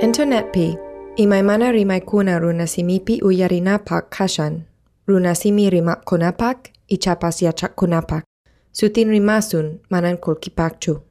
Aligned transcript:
Internet 0.00 0.52
pi, 0.52 0.78
imaimana 1.16 1.72
rimaikuna 1.72 2.38
runasimipi 2.38 3.20
uyarinapak 3.22 4.10
kashan, 4.10 4.62
runasimi 5.06 5.70
rimak 5.70 6.04
kunapak, 6.04 6.72
ichapas 6.88 7.42
yachak 7.42 7.76
kunapak, 7.76 8.24
sutin 8.72 9.08
rimasun 9.08 9.80
manan 9.90 10.16
kulkipakchu. 10.16 11.02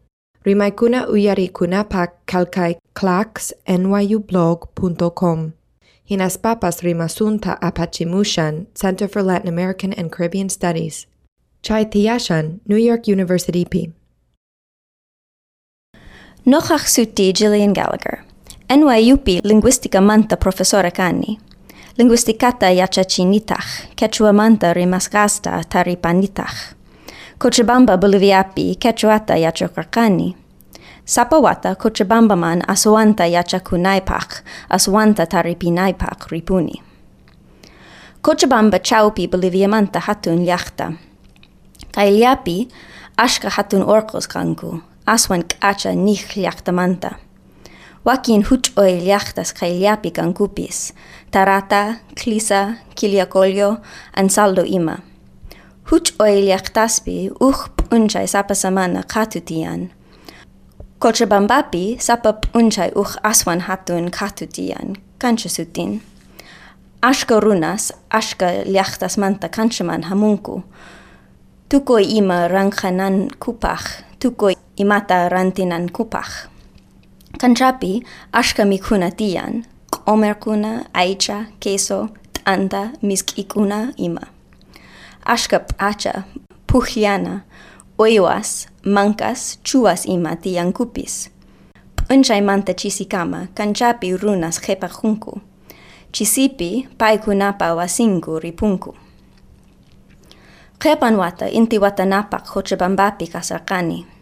Rimaikuna 0.45 1.07
uyari 1.07 1.49
kunapak 1.49 2.25
kalkai 2.25 2.77
clacks 2.93 3.53
nyublog.com. 3.67 5.51
Hinas 6.09 6.37
papas 6.37 6.81
rimasunta 6.81 7.61
apachimushan, 7.61 8.65
Center 8.73 9.07
for 9.07 9.21
Latin 9.21 9.49
American 9.49 9.93
and 9.93 10.11
Caribbean 10.11 10.49
Studies. 10.49 11.05
Chai 11.61 11.85
Tiyashan, 11.85 12.59
New 12.65 12.77
York 12.77 13.07
University 13.07 13.65
P. 13.65 13.93
Nochach 16.45 16.89
suti 16.89 17.33
Gillian 17.33 17.73
Gallagher. 17.73 18.25
NYUP 18.69 19.27
linguistica 19.43 20.01
manta 20.01 20.37
professore 20.37 20.91
Cani. 20.91 21.39
Linguisticata 21.97 22.69
yachacinitach, 22.69 23.65
quechua 23.95 24.33
manta 24.33 24.73
rimasgasta 24.73 25.63
taripanitach. 25.69 26.75
Cochabamba 27.39 27.97
boliviapi 27.97 28.75
quechuata 28.75 29.37
yachokarkani. 29.37 30.35
Sapawata 31.05 31.75
Cochabamba 31.75 32.35
man 32.35 32.61
asuanta 32.67 33.25
yachakunaipach, 33.25 34.43
asuanta 34.69 35.25
taripinaipach 35.25 36.27
ripuni. 36.31 36.81
Cochabamba 38.21 38.79
chaupi 38.79 39.27
Bolivia 39.27 39.67
manta 39.67 39.99
hatun 39.99 40.45
yachta. 40.45 40.93
Kailiapi 41.91 42.67
ashka 43.17 43.49
hatun 43.49 43.81
orcos 43.83 44.27
kanku, 44.27 44.81
aswan 45.07 45.43
kacha 45.43 45.95
nich 45.95 46.37
manta. 46.71 47.15
Wakin 48.05 48.43
huch 48.49 48.71
oil 48.77 49.03
yachtas 49.07 49.53
kailiapi 49.53 50.11
kankupis, 50.11 50.93
tarata, 51.31 51.95
klisa, 52.23 52.73
kiliakolio, 52.95 53.77
ansaldo 54.15 54.63
ima. 54.65 54.97
Huch 55.91 56.13
oil 56.19 56.43
yachtaspi 56.47 57.29
uch 57.39 57.69
unchay 57.91 58.27
sapasamana 58.27 59.03
katutian. 59.03 59.89
Cochabambapi 60.99 61.97
sapap 61.99 62.45
unchay 62.55 62.91
uch 62.95 63.17
aswan 63.23 63.59
hatun 63.59 64.09
katutian, 64.11 64.95
kanchasutin. 65.19 66.01
Ashka 67.01 67.39
runas, 67.39 67.91
ashka 68.09 68.63
liachtas 68.65 69.17
manta 69.17 69.49
kanchaman 69.49 70.03
hamunku. 70.03 70.63
Tukoi 71.69 72.03
ima 72.17 72.47
rangkanan 72.47 73.29
kupach, 73.39 74.03
tukoi 74.19 74.55
imata 74.77 75.29
rantinan 75.29 75.89
kupach. 75.89 76.47
Kanchapi 77.39 78.03
ashkamikuna 78.33 79.11
tiyan, 79.11 79.63
q'umirkuna, 79.91 80.71
aicha, 80.93 81.45
queso, 81.63 82.09
t'anta, 82.33 82.91
misk'ikuna 83.01 83.93
ima. 83.97 84.27
Ashka 85.23 85.59
p'acha, 85.59 86.25
pujllana, 86.67 87.43
uywas, 87.97 88.67
mancas, 88.83 89.59
chuas 89.63 90.05
ima 90.05 90.35
tiyankupis. 90.35 91.29
P'unchaymanta 91.95 92.73
chisikama, 92.73 93.47
kanchapi 93.55 94.17
runas 94.17 94.59
qhepajunku. 94.59 95.39
Chisipi 96.11 96.89
paikunapa 96.97 97.73
wasingu 97.75 98.39
ripunku. 98.39 98.95
Qhepan 100.79 101.15
wata 101.15 101.47
inti 101.47 101.79
watanapaq 101.79 102.43
Cochabambapi 102.53 103.27
kasarqani. 103.27 104.18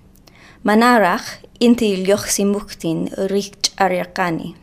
Manarach 0.68 1.24
inti 1.64 1.96
lyoximuktin 2.04 3.08
richt 3.32 3.72
ariarkani. 3.80 4.56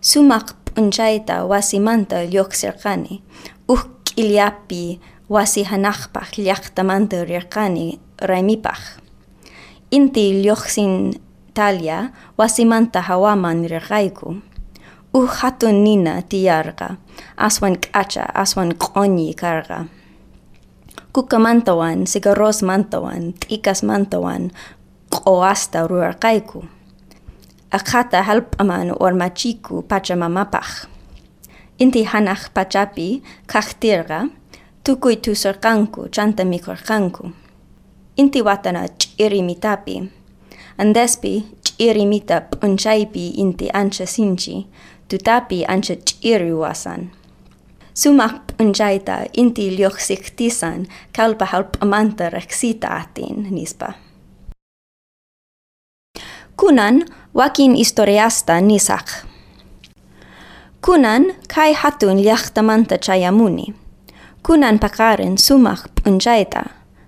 Sumak 0.00 0.46
punchaita 0.74 1.44
wasimanta 1.46 2.16
lyoxirkani. 2.32 3.22
Uh 3.68 3.84
iliapi 4.16 5.00
wasi 5.30 5.62
hanakpach 5.62 6.38
liachtamanta 6.38 7.24
riarkani 7.24 8.00
raimipach. 8.22 8.98
Inti 9.90 10.42
lyoxin 10.42 11.14
talia 11.54 12.10
wasimanta 12.38 13.00
hawaman 13.02 13.70
riraiku. 13.70 14.36
Uh 15.14 15.30
hatun 15.38 15.84
nina 15.84 16.22
tiarga, 16.22 16.96
aswan 17.36 17.76
kacha, 17.92 18.26
aswan 18.34 18.74
konyi 18.74 19.34
karga. 19.34 19.84
Kukamantawan, 21.12 22.06
sigaros 22.06 22.62
mantawan, 22.62 23.32
tikas 23.32 23.82
mantawan, 23.82 24.52
qoasta 25.10 25.86
ruarkaiku. 25.86 26.64
Akata 27.70 28.22
halpaman 28.22 28.92
ormachiku 29.00 29.82
pachamamapach. 29.82 30.86
Inti 31.78 32.04
hanach 32.04 32.50
pachapi 32.54 33.22
kahtirga, 33.46 34.28
tukui 34.84 35.16
tusorkanku 35.16 36.08
chanta 36.08 36.44
mikorkanku. 36.44 37.30
Inti 38.16 38.42
watana 38.42 38.88
chirimitapi. 38.98 40.10
Andespi 40.78 41.44
chirimita 41.64 42.40
punchaipi 42.60 43.28
inti 43.28 43.68
ancha 43.72 44.06
sinchi, 44.06 44.66
tutapi 45.08 45.64
ancha 45.68 45.94
chiriwasan. 45.96 47.10
Sumak 47.94 48.56
punjaita 48.56 49.26
inti 49.36 49.76
lioxiktisan 49.76 50.86
kalpa 51.16 51.44
halpamanta 51.44 52.30
reksita 52.30 52.88
atin 52.88 53.46
nispa. 53.50 53.92
kunan 56.58 57.06
wakin 57.34 57.74
historiasta 57.74 58.60
nisaq. 58.60 59.06
Kunan 60.82 61.38
kai 61.54 61.72
hatun 61.72 62.18
liachtamanta 62.18 62.98
chayamuni. 62.98 63.74
Kunan 64.42 64.78
paqarin 64.78 65.38
sumach 65.38 65.86
punjaita, 65.94 66.62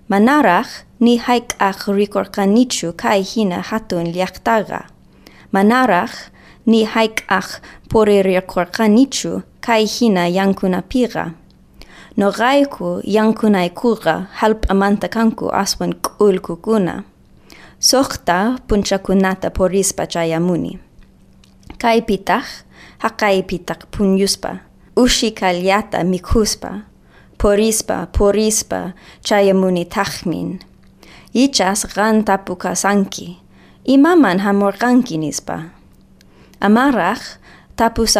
manarach 0.07 0.87
ni 0.99 1.19
ach 1.59 1.87
rikorqanichu 1.87 2.93
kai 2.95 3.23
hina 3.23 3.61
hatun 3.61 4.07
liachtaga, 4.13 4.87
manarach 5.51 6.15
ni 6.65 6.85
hayk'aq 6.85 7.47
poririrkorqanichu 7.91 9.43
kai 9.59 9.85
hina 9.85 10.27
yankuna 10.27 10.81
pira. 10.81 11.25
yankunapiqa. 11.25 11.41
Noqayku 12.17 13.01
yankunaykuqa 13.03 14.27
hallp'amanta 14.39 15.07
kanku 15.09 15.49
aswan 15.51 15.93
k'ulkukuna. 15.93 17.10
Sokta 17.81 18.57
punchakunata 18.67 19.49
porispa 19.49 20.05
chayamuni. 20.05 20.79
Kaypitaq 21.81 22.45
haqaypitaq 23.01 23.79
punyuspa. 23.91 24.55
ushi 24.95 25.31
kalyata 25.31 26.03
mikhuspa, 26.03 26.71
Porispa, 27.41 28.07
porispa, 28.17 28.93
chayamuni 29.25 29.85
tachmin. 29.85 30.59
Ichas 31.33 31.87
sanki. 32.75 33.39
imaman 33.85 34.39
hamurqanki 34.39 35.17
nispa. 35.17 35.63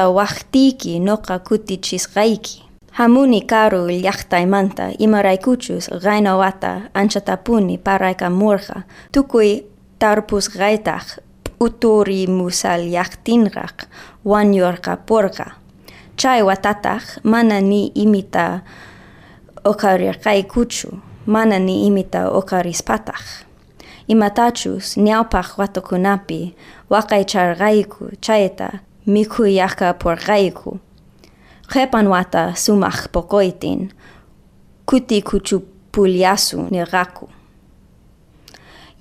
wachtiki 0.09 0.99
noka 0.99 1.39
kutichis 1.39 2.09
raiki. 2.15 2.70
हामुनि 2.93 3.39
काोल 3.39 3.89
याख 4.03 4.21
त 4.31 4.35
म 4.51 4.55
इमा 4.99 5.19
राईचुस 5.21 5.87
गाइन 6.03 6.27
वाता 6.27 6.71
आन्छुनि 6.95 7.75
पाराइ 7.85 8.13
का 8.13 8.29
मोर्का 8.29 8.77
टुकु 9.13 9.41
तारपुस 10.01 10.49
गाइता 10.57 10.97
उतोरी 11.61 12.25
मुसाल 12.27 12.81
तिन 13.25 13.47
राख 13.55 13.85
वान 14.25 14.53
यरका 14.53 14.95
पर्का 15.09 15.47
चाहिँ 16.19 16.55
ताता 16.63 16.93
इमिता 18.03 18.45
ओकार 19.65 20.01
काय 20.23 20.41
कुचु 20.53 20.89
मामिता 21.27 22.27
ओकारिस 22.29 22.81
पता 22.81 23.15
इमा 24.09 24.27
ताचुस 24.37 24.93
न्यापातु 24.97 25.95
नापे 25.95 26.39
चायता 28.23 28.69
मिखु 29.07 29.45
याका 29.45 29.91
पर 30.03 30.15
repanuata 31.75 32.55
sumach 32.55 33.07
pokoitin, 33.11 33.91
kuti 34.85 35.21
kuchupulyasu 35.21 36.67
niraku. 36.71 37.29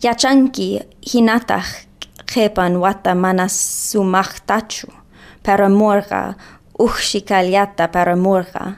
Yachanki 0.02 0.80
hinatach 1.12 1.66
repanuata 2.36 3.14
manas 3.14 3.54
sumach 3.90 4.40
tachu, 4.46 4.86
paramurga, 5.42 6.34
uxikalyata 6.78 7.88
paramurga, 7.88 8.76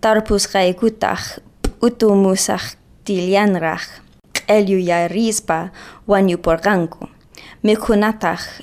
tarpus 0.00 0.46
gaikutach, 0.52 1.40
utumusach 1.82 2.76
tilyanrach, 3.04 3.88
eluyarrispa 4.48 5.70
wanyuporganku, 6.06 7.08
mikunatach 7.62 8.62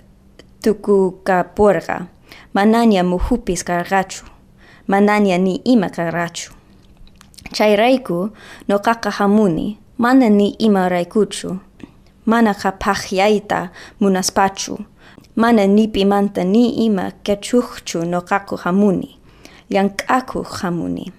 tukukaporga, 0.63 2.05
manania 2.53 3.03
mujupis 3.03 3.63
cargachu. 3.63 4.36
Mananya 4.87 5.37
ni 5.37 5.61
ima 5.63 5.89
karqachu. 5.89 6.51
Chayrayku 7.53 8.31
noqaqa 8.67 9.11
hamuni, 9.11 9.77
mana 9.97 10.29
ni 10.29 10.55
ima 10.59 10.89
raykuchu, 10.89 11.59
mana 12.25 12.53
qhapaqyayta 12.53 13.69
munaspachu, 13.99 14.85
Mana 15.37 15.67
nipi 15.67 16.01
manta 16.01 16.43
ni 16.43 16.81
ima 16.85 17.11
kechuchu 17.23 18.01
no 18.09 18.21
kaku 18.21 18.57
hamuni. 18.57 19.21
Yang 19.69 19.93
kaku 20.01 20.41
hamuni. 20.41 21.13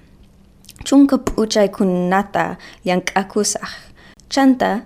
Chungkap 0.82 1.38
uchay 1.38 1.70
kunata 1.70 2.58
yang 2.82 2.98
kakusah. 2.98 3.94
Chanta 4.26 4.82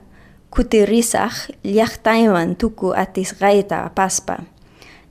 kutirisah 0.52 1.32
liachtaiman 1.64 2.60
tuku 2.60 2.92
atis 2.92 3.32
gaita 3.40 3.88
paspa. 3.96 4.44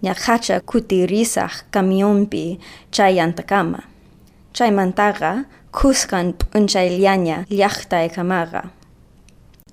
ñahacha 0.03 0.59
kutirisaj 0.69 1.53
camionpi 1.73 2.59
chayantacama. 2.91 3.79
Chaymantaqa 4.53 5.45
kuskan 5.71 6.33
p'unchayllaña 6.33 7.45
llaqtaykamaqa. 7.49 8.61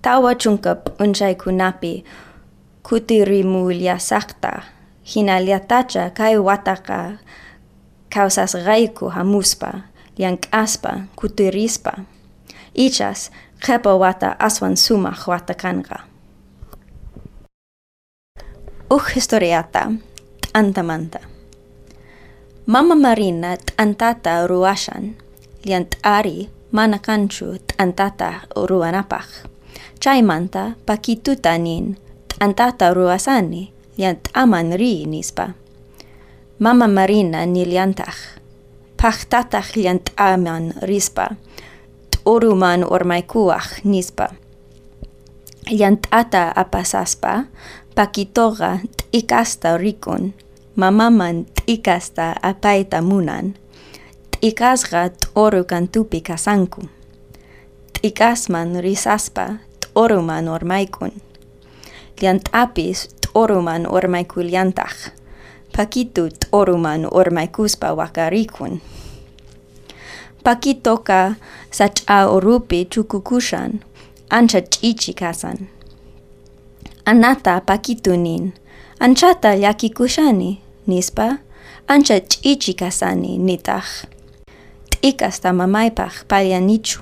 Tawa 0.03 0.35
chunka 0.35 0.75
p'unchaykunapi 0.85 2.05
kutirimuyllasaqta 2.87 4.53
hinallatacha 5.11 6.11
kay 6.19 6.37
wataqa 6.39 7.19
kawsasqayku 8.15 9.11
hamuspa, 9.17 9.71
llank'aspa, 10.19 10.93
kutirispa. 11.19 11.93
Ichas 12.75 13.31
qhepa 13.65 13.93
wata 14.03 14.37
aswan 14.39 14.77
sumaq 14.77 15.27
wata 15.27 15.55
kanqa. 15.55 15.99
Uj 18.91 19.05
historiata 19.15 19.93
antamanta. 20.59 21.23
Mama 22.67 22.99
Marina 22.99 23.55
antata 23.79 24.43
ruashan, 24.51 25.15
liant 25.63 25.95
ari 26.03 26.51
manakanchu 26.75 27.63
antata 27.79 28.51
ruanapach. 28.59 29.47
Chaimanta 30.03 30.75
pakitutanin 30.83 31.95
antata 32.43 32.91
ruasani 32.91 33.71
liant 33.95 34.27
aman 34.35 34.75
ri 34.75 35.07
nispa. 35.07 35.55
Mama 36.59 36.91
Marina 36.91 37.47
niliantach. 37.47 38.43
Pachtatach 38.99 39.79
liant 39.79 40.11
aman 40.19 40.75
rispa 40.83 41.39
oruman 42.29 42.85
ormaikuach 42.85 43.85
nispa. 43.89 44.37
Yantata 45.71 46.53
apasaspa, 46.57 47.49
pakitoga 47.97 48.81
t'ikasta 48.97 49.77
rikun, 49.81 50.33
mamaman 50.79 51.43
t'ikasta 51.59 52.39
apaita 52.39 53.03
munan, 53.03 53.59
t'ikasga 54.31 55.11
t'orukan 55.11 55.91
tupi 55.91 56.23
kasanku. 56.23 56.87
T'ikasman 57.93 58.79
risaspa 58.79 59.59
t'oruman 59.83 60.47
ormaikun. 60.47 61.11
Liantapis 62.23 63.11
t'oruman 63.19 63.91
ormaikuliantach, 63.91 65.11
pakitu 65.75 66.31
t'oruman 66.31 67.11
ormaikuspa 67.11 67.91
wakarikun. 67.99 68.79
Pakitoka 70.45 71.35
sacha 71.71 72.31
orupi 72.31 72.87
chukukushan, 72.87 73.83
ancha 74.31 74.61
chichi 74.63 75.11
kasan. 75.11 75.67
Anata 77.05 77.61
pakitunin, 77.67 78.53
anchata 79.01 79.55
yakikushani, 79.55 80.68
nispa, 80.89 81.39
ancha 81.87 82.21
chichi 82.21 82.75
kasani 82.75 83.39
nitach. 83.39 84.07
T'ikasta 84.91 85.53
mamaipach 85.53 86.25
palianichu, 86.29 87.01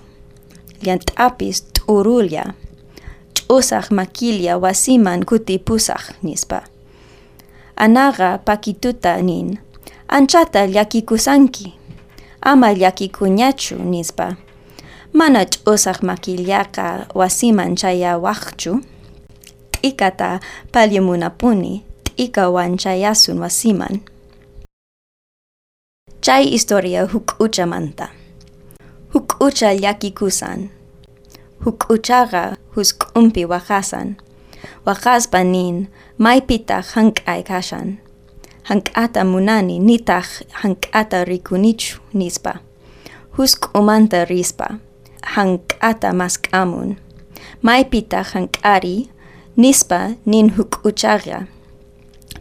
liantapis 0.83 1.63
t'urulya, 1.73 2.55
ch'usach 3.35 3.91
makilya 3.91 4.59
wasiman 4.59 5.25
kutipusach 5.25 6.13
nispa. 6.23 6.63
Anaga 7.77 8.39
pakituta 8.39 9.23
nin, 9.23 9.59
anchata 10.09 10.65
yakikusanki, 10.65 11.75
ama 12.41 12.73
llakikuñachu 12.75 13.77
nispa. 13.79 14.37
Mana 15.13 15.45
ch'usaq 15.45 16.03
makillaqa 16.03 17.07
wasiman 17.15 17.77
chayawaqchu. 17.77 18.81
T'ikata 19.73 20.41
palyamunapuni, 20.73 21.83
t'ika 22.17 22.49
wanchayasun 22.51 23.39
wasiman. 23.39 24.01
Chay 26.25 26.51
historia 26.51 27.05
huk'uchamanta. 27.07 28.09
Huk'ucha 29.13 29.77
llakikusan. 29.77 30.73
Huk'uchaqa 31.65 32.57
husk'umpi 32.75 33.45
waqasan. 33.45 34.17
Waqaspa 34.87 35.45
nin 35.45 35.89
maypitaq 36.19 36.97
hank'ay 36.97 37.45
kashan. 37.45 38.01
hank'ata 38.67 39.23
munani 39.23 39.79
nitaq 39.79 40.27
hank'ata 40.63 41.23
rikunichu 41.25 42.01
nispa. 42.13 42.59
Husk 43.39 43.71
umanta 43.79 44.25
rispa, 44.25 44.81
hank'ata 45.23 46.11
mask'amun. 46.11 46.97
Maypita 47.63 48.25
hank'ari 48.25 49.07
nispa 49.57 50.17
nin 50.27 50.57
huk'uchaqa. 50.57 51.56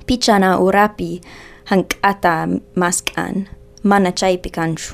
Pichana 0.05 0.61
urapi 0.61 1.17
hank'ata 1.65 2.45
mask'an, 2.77 3.49
mana 3.81 4.13
chaypi 4.13 4.53
kanchu. 4.53 4.93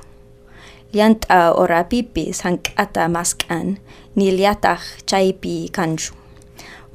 Llanta 0.96 1.52
orapipis 1.52 2.48
hank'ata 2.48 3.12
mask'an, 3.12 3.76
niliataq 4.16 4.80
chaypi 5.04 5.68
kanchu. 5.68 6.16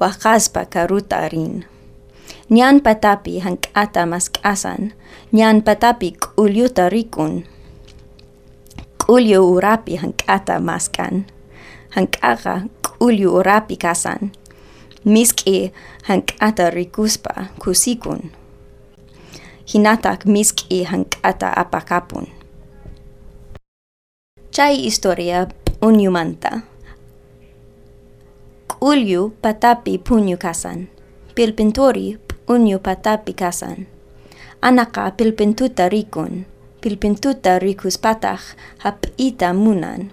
Waqaspa 0.01 0.65
karuta 0.65 1.29
rin. 1.29 1.65
Nyan 2.49 2.81
patapi 2.81 3.37
hank'ata 3.45 4.09
mask'asan, 4.09 4.97
nyan 5.29 5.61
patapi 5.61 6.17
k'ulyuta 6.17 6.89
rikun. 6.89 7.45
K'ulyu 8.97 9.45
urapi 9.45 10.01
hank'ata 10.01 10.57
maskan, 10.57 11.29
hank'aqa 11.93 12.65
k'ulyu 12.81 13.29
urapi 13.29 13.77
kasan. 13.77 14.33
Misk'i 15.07 15.71
hank'ata 16.03 16.67
rikuspa 16.67 17.55
kusikun. 17.63 18.27
Hinatak 19.63 20.27
misk'i 20.27 20.83
hank'ata 20.83 21.47
apakapun. 21.55 22.27
Chay 24.51 24.83
historia 24.83 25.47
unyumanta. 25.79 26.67
K'ulyu 28.67 29.31
patapi 29.39 29.95
punyu 29.95 30.35
kasan. 30.35 30.91
Pilpintori 31.31 32.19
unyu 32.51 32.75
patapi 32.83 33.31
kasan. 33.31 33.87
Anaka 34.59 35.15
pilpintuta 35.15 35.87
rikun, 35.87 36.43
pilpintuta 36.83 37.63
rikus 37.63 37.95
patach 37.95 38.59
hapita 38.83 39.55
munan. 39.55 40.11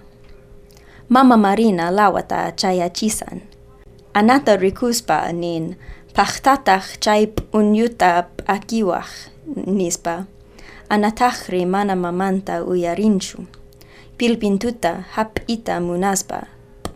Mama 1.11 1.35
Marina 1.35 1.91
lawata 1.91 2.55
chayachisan. 2.55 3.54
Anata 4.15 4.55
rikuspa 4.55 5.27
nin 5.41 5.75
pachtatach 6.15 6.87
chay 7.03 7.27
unyuta 7.51 8.11
akiwach 8.47 9.11
nispa. 9.67 10.15
Anatachri 10.89 11.65
mana 11.65 11.95
mamanta 11.95 12.63
uyarinchu. 12.63 13.43
Pilpintuta 14.17 15.03
hapita 15.15 15.79
munaspa 15.83 16.47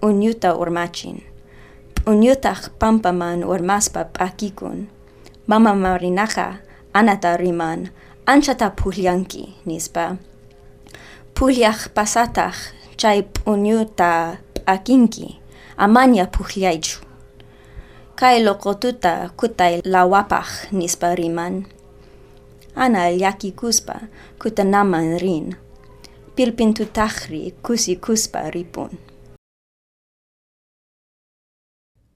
unyuta 0.01 0.55
urmachin. 0.55 1.17
Unyutach 2.07 2.71
pampaman 2.79 3.43
urmaspa 3.43 4.05
pakikun. 4.05 4.87
Mama 5.47 5.75
Marinacha 5.75 6.63
anata 6.93 7.35
riman 7.37 7.89
anchata 8.25 8.69
pulyanki 8.71 9.43
nispa. 9.65 10.15
Pulyach 11.35 11.91
pasatach 11.91 12.71
chay 12.95 13.27
unyuta 13.45 14.39
akinki 14.65 15.35
amanya 15.77 16.25
pulyaychu. 16.31 17.08
kai 18.19 18.43
lokotuta 18.43 19.29
kutai 19.37 19.81
lawapach 19.85 20.71
nispariman. 20.71 21.65
Ana 22.75 23.09
yaki 23.09 23.51
kuspa 23.51 23.95
kuta 24.41 24.63
naman 24.63 25.19
rin. 25.23 25.55
Pilpintu 26.35 26.85
tahri 26.85 27.53
kusi 27.63 27.95
kuspa 27.95 28.51
ripun. 28.51 28.91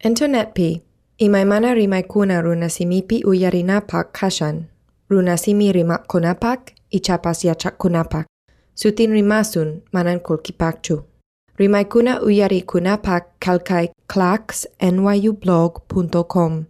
Internet 0.04 0.54
pi. 0.54 0.82
Imai 1.18 1.46
mana 1.46 1.74
rimai 1.74 2.04
kuna 2.04 2.42
runasimipi 2.42 3.24
uyarinapak 3.24 4.12
kashan. 4.12 4.68
Runasimi 5.10 5.72
rimak 5.72 6.08
kunapak, 6.08 6.76
ichapas 6.92 7.44
yachak 7.46 7.78
kunapak. 7.78 8.28
Sutin 8.76 9.12
rimasun 9.12 9.82
manan 9.92 10.20
kulkipakchu. 10.20 11.13
Rimaykuna 11.64 12.20
uyarikunapak 12.22 13.40
kalkay 13.40 13.88
clax 14.14 14.68
nyublog.com. 14.82 16.66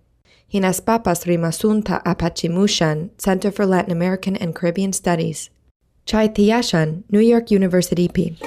Hinaspapas 0.53 1.25
rimasunta 1.25 2.01
apachimushan 2.05 3.09
Center 3.17 3.51
for 3.51 3.65
Latin 3.65 3.91
American 3.91 4.35
and 4.35 4.53
Caribbean 4.53 4.93
Studies. 4.93 5.49
Chai 6.05 6.27
Tiyashan, 6.27 7.03
New 7.09 7.21
York 7.21 7.49
University 7.49 8.07
P. 8.07 8.37